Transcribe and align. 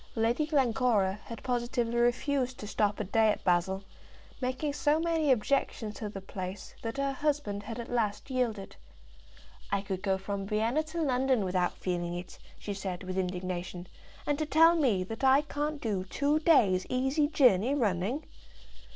Lady 0.15 0.47
Glencora 0.47 1.19
had 1.25 1.43
positively 1.43 1.97
refused 1.99 2.57
to 2.57 2.65
stop 2.65 2.99
a 2.99 3.03
day 3.03 3.29
at 3.29 3.43
Basle, 3.43 3.83
making 4.41 4.73
so 4.73 4.99
many 4.99 5.31
objections 5.31 5.93
to 5.93 6.09
the 6.09 6.21
place 6.21 6.73
that 6.81 6.97
her 6.97 7.11
husband 7.11 7.61
had 7.61 7.79
at 7.79 7.87
last 7.87 8.31
yielded. 8.31 8.75
"I 9.71 9.81
could 9.83 10.01
go 10.01 10.17
from 10.17 10.47
Vienna 10.47 10.81
to 10.85 11.03
London 11.03 11.45
without 11.45 11.77
feeling 11.77 12.15
it," 12.15 12.39
she 12.57 12.73
said, 12.73 13.03
with 13.03 13.15
indignation; 13.15 13.85
"and 14.25 14.39
to 14.39 14.45
tell 14.47 14.75
me 14.75 15.03
that 15.03 15.23
I 15.23 15.41
can't 15.41 15.79
do 15.79 16.03
two 16.05 16.41
easy 16.89 17.27
days' 17.27 17.31
journey 17.31 17.75
running!" 17.75 18.25